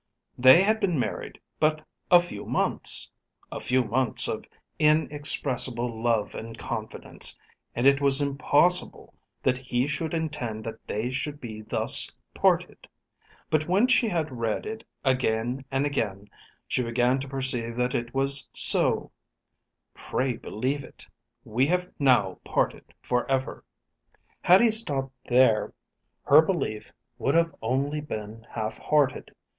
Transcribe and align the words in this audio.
They 0.35 0.63
had 0.63 0.79
been 0.79 0.97
married 0.97 1.39
but 1.59 1.85
a 2.09 2.19
few 2.19 2.43
months, 2.43 3.11
a 3.51 3.59
few 3.59 3.83
months 3.83 4.27
of 4.27 4.45
inexpressible 4.79 6.01
love 6.01 6.33
and 6.33 6.57
confidence; 6.57 7.37
and 7.75 7.85
it 7.85 8.01
was 8.01 8.19
impossible 8.19 9.13
that 9.43 9.59
he 9.59 9.85
should 9.85 10.15
intend 10.15 10.63
that 10.63 10.87
they 10.87 11.11
should 11.11 11.39
be 11.39 11.61
thus 11.61 12.17
parted. 12.33 12.87
But 13.51 13.67
when 13.67 13.85
she 13.85 14.07
had 14.07 14.31
read 14.31 14.65
it 14.65 14.83
again 15.05 15.65
and 15.69 15.85
again, 15.85 16.29
she 16.67 16.81
began 16.81 17.19
to 17.19 17.27
perceive 17.29 17.77
that 17.77 17.93
it 17.93 18.11
was 18.11 18.49
so; 18.53 19.11
"Pray 19.93 20.35
believe 20.35 20.83
it. 20.83 21.07
We 21.45 21.67
have 21.67 21.91
now 21.99 22.39
parted 22.43 22.95
for 23.03 23.29
ever." 23.29 23.63
Had 24.41 24.61
he 24.61 24.71
stopped 24.71 25.13
there 25.27 25.75
her 26.23 26.41
belief 26.41 26.91
would 27.19 27.35
have 27.35 27.53
only 27.61 28.01
been 28.01 28.47
half 28.49 28.79
hearted. 28.79 29.35